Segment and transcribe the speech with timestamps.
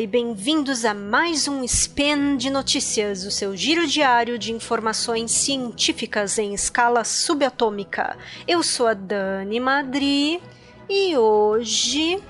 [0.00, 6.38] e bem-vindos a mais um Spin de Notícias, o seu giro diário de informações científicas
[6.38, 8.16] em escala subatômica.
[8.46, 10.40] Eu sou a Dani Madri
[10.88, 12.22] e hoje,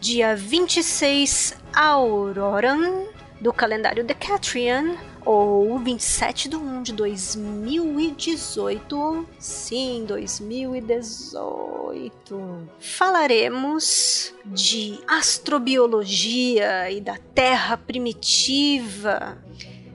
[0.00, 3.04] dia 26 Auroran
[3.42, 9.26] do calendário Decatrian, ou 27 de 1 de 2018.
[9.38, 12.68] Sim, 2018.
[12.78, 19.36] Falaremos de astrobiologia e da Terra primitiva.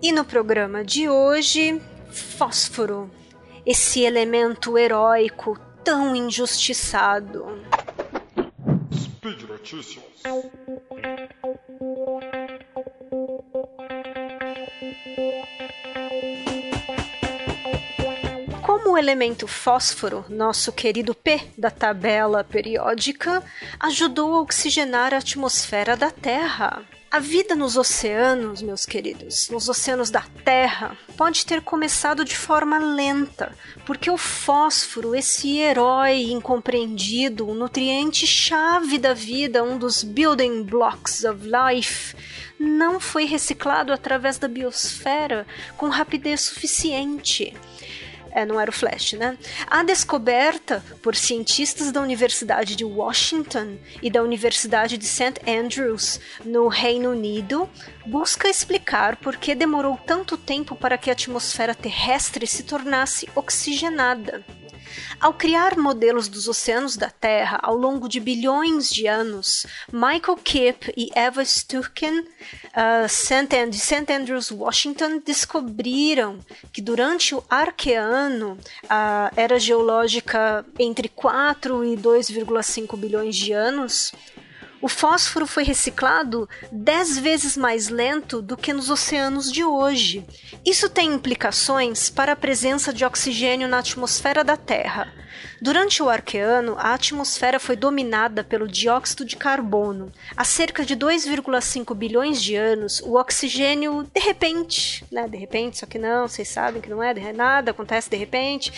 [0.02, 3.09] E no programa de hoje, fósforo,
[3.66, 7.45] esse elemento heróico tão injustiçado.
[8.93, 10.03] Speed Notícias.
[18.98, 23.44] O elemento fósforo, nosso querido P da tabela periódica,
[23.80, 26.84] ajudou a oxigenar a atmosfera da Terra.
[27.12, 32.80] A vida nos oceanos, meus queridos, nos oceanos da Terra, pode ter começado de forma
[32.80, 41.23] lenta, porque o fósforo, esse herói incompreendido, o nutriente-chave da vida, um dos building blocks
[41.23, 42.16] of life,
[42.59, 45.45] não foi reciclado através da biosfera
[45.78, 47.53] com rapidez suficiente.
[48.31, 49.38] É, não era o Flash, né?
[49.67, 55.42] A descoberta por cientistas da Universidade de Washington e da Universidade de St.
[55.47, 57.69] Andrews, no Reino Unido,
[58.06, 64.44] busca explicar por que demorou tanto tempo para que a atmosfera terrestre se tornasse oxigenada.
[65.19, 70.94] Ao criar modelos dos oceanos da Terra ao longo de bilhões de anos, Michael Kipp
[70.95, 74.13] e Eva Sturken, uh, de St.
[74.13, 76.39] Andrews, Washington, descobriram
[76.71, 78.57] que durante o Arqueano,
[78.89, 84.13] a era geológica entre 4 e 2,5 bilhões de anos,
[84.88, 90.25] o fósforo foi reciclado 10 vezes mais lento do que nos oceanos de hoje.
[90.66, 95.12] Isso tem implicações para a presença de oxigênio na atmosfera da Terra.
[95.59, 100.12] Durante o Arqueano, a atmosfera foi dominada pelo dióxido de carbono.
[100.35, 105.88] Há cerca de 2,5 bilhões de anos, o oxigênio, de repente, né, de repente, só
[105.88, 108.72] que não, vocês sabem que não é, nada acontece de repente,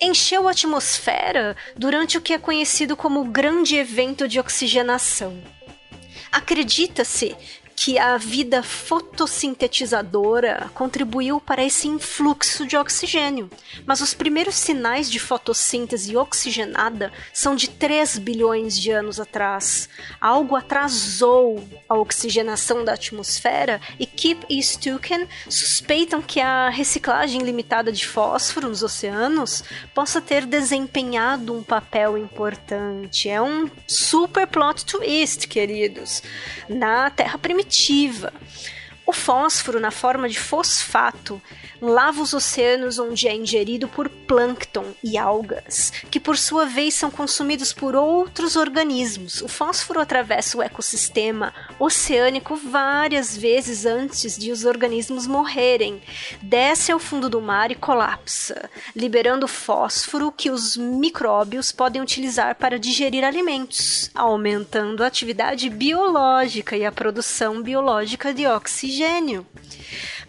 [0.00, 5.40] encheu a atmosfera durante o que é conhecido como o grande evento de oxigenação.
[6.32, 7.36] Acredita-se
[7.80, 13.48] que a vida fotossintetizadora contribuiu para esse influxo de oxigênio,
[13.86, 19.88] mas os primeiros sinais de fotossíntese oxigenada são de 3 bilhões de anos atrás.
[20.20, 27.92] Algo atrasou a oxigenação da atmosfera e Kip e Stuken suspeitam que a reciclagem limitada
[27.92, 29.62] de fósforo nos oceanos
[29.94, 33.28] possa ter desempenhado um papel importante.
[33.28, 36.24] É um super plot twist, queridos.
[36.68, 38.32] Na Terra primitiva primitiva.
[39.08, 41.40] O fósforo, na forma de fosfato,
[41.80, 47.10] lava os oceanos onde é ingerido por plâncton e algas, que por sua vez são
[47.10, 49.40] consumidos por outros organismos.
[49.40, 56.02] O fósforo atravessa o ecossistema oceânico várias vezes antes de os organismos morrerem.
[56.42, 62.78] Desce ao fundo do mar e colapsa, liberando fósforo que os micróbios podem utilizar para
[62.78, 68.97] digerir alimentos, aumentando a atividade biológica e a produção biológica de oxigênio.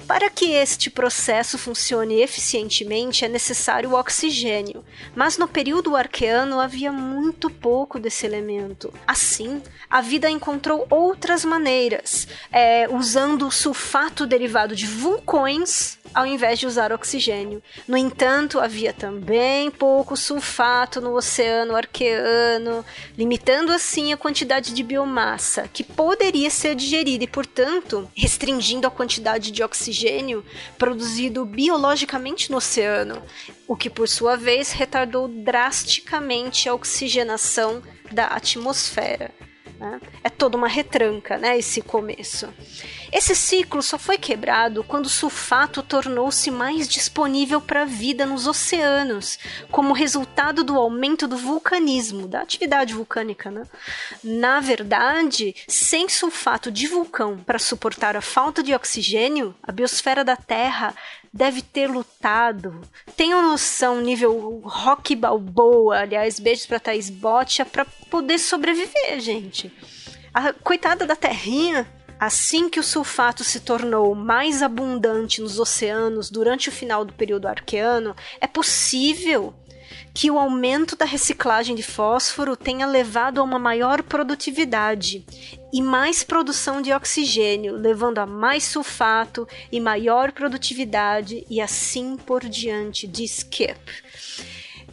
[0.07, 4.83] Para que este processo funcione eficientemente, é necessário o oxigênio,
[5.15, 8.91] mas no período arqueano havia muito pouco desse elemento.
[9.05, 16.59] Assim, a vida encontrou outras maneiras, é, usando o sulfato derivado de vulcões ao invés
[16.59, 17.61] de usar oxigênio.
[17.87, 22.85] No entanto, havia também pouco sulfato no oceano arqueano,
[23.17, 29.51] limitando assim a quantidade de biomassa que poderia ser digerida e, portanto, restringindo a quantidade
[29.51, 30.43] de oxigênio
[30.77, 33.21] produzido biologicamente no oceano,
[33.67, 37.81] o que por sua vez retardou drasticamente a oxigenação
[38.11, 39.31] da atmosfera.
[39.79, 40.01] Né?
[40.23, 42.53] É toda uma retranca, né, esse começo.
[43.11, 48.45] Esse ciclo só foi quebrado quando o sulfato tornou-se mais disponível para a vida nos
[48.45, 49.39] oceanos,
[49.71, 53.49] como resultado do aumento do vulcanismo, da atividade vulcânica.
[53.49, 53.63] Né?
[54.23, 60.35] Na verdade, sem sulfato de vulcão para suportar a falta de oxigênio, a biosfera da
[60.35, 60.93] Terra
[61.33, 62.81] deve ter lutado.
[63.15, 69.71] Tenham noção, nível rock balboa, aliás, beijos pra Thaís Botia, pra poder sobreviver, gente.
[70.33, 71.87] A coitada da terrinha,
[72.19, 77.47] assim que o sulfato se tornou mais abundante nos oceanos durante o final do período
[77.47, 79.53] arqueano, é possível
[80.13, 85.25] que o aumento da reciclagem de fósforo tenha levado a uma maior produtividade
[85.71, 92.43] e mais produção de oxigênio, levando a mais sulfato e maior produtividade e assim por
[92.43, 93.79] diante, diz Kip.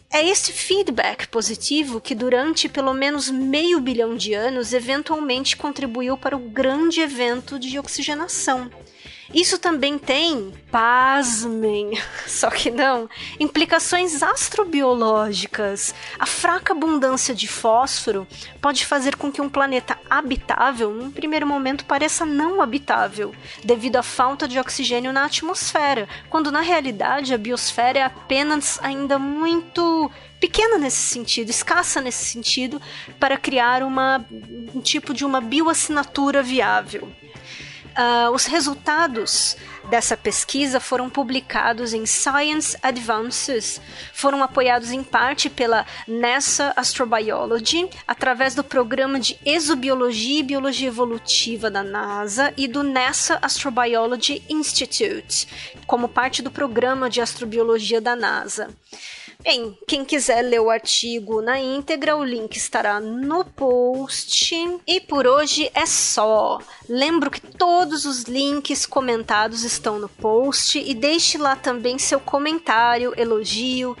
[0.09, 6.35] É esse feedback positivo que, durante pelo menos meio bilhão de anos, eventualmente contribuiu para
[6.35, 8.71] o grande evento de oxigenação.
[9.33, 11.91] Isso também tem, pasmem,
[12.25, 13.09] só que não,
[13.39, 15.93] implicações astrobiológicas.
[16.17, 18.27] A fraca abundância de fósforo
[18.61, 23.33] pode fazer com que um planeta habitável, num primeiro momento, pareça não habitável,
[23.63, 29.19] devido à falta de oxigênio na atmosfera, quando na realidade a biosfera é apenas ainda
[29.19, 30.09] muito
[30.39, 32.81] pequena nesse sentido, escassa nesse sentido,
[33.19, 34.25] para criar uma,
[34.73, 37.11] um tipo de uma bioassinatura viável.
[37.97, 39.57] Uh, os resultados
[39.89, 43.81] dessa pesquisa foram publicados em Science Advances,
[44.13, 51.71] foram apoiados em parte pela NASA Astrobiology, através do programa de Exobiologia e Biologia Evolutiva
[51.71, 55.47] da NASA e do NASA Astrobiology Institute,
[55.87, 58.69] como parte do programa de astrobiologia da NASA.
[59.43, 64.55] Bem, quem quiser ler o artigo na íntegra, o link estará no post.
[64.85, 66.59] E por hoje é só.
[66.89, 73.13] Lembro que todos os links comentados estão no post e deixe lá também seu comentário,
[73.15, 73.95] elogio,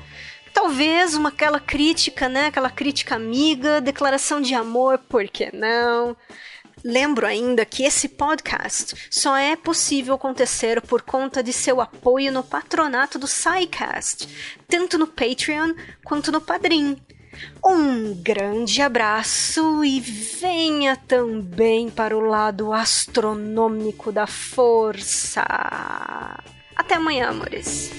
[0.53, 2.47] talvez uma aquela crítica, né?
[2.47, 6.17] Aquela crítica amiga, declaração de amor, por que não?
[6.83, 12.43] Lembro ainda que esse podcast só é possível acontecer por conta de seu apoio no
[12.43, 14.27] patronato do SciCast,
[14.67, 16.97] tanto no Patreon quanto no Padrim.
[17.63, 25.43] Um grande abraço e venha também para o lado astronômico da força.
[26.75, 27.91] Até amanhã, amores.